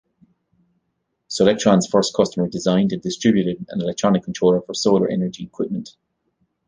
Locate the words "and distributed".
2.91-3.63